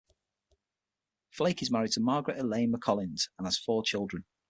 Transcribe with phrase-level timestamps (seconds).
[1.29, 4.25] Flake is married to Margaret Elaine McCollins and has four children.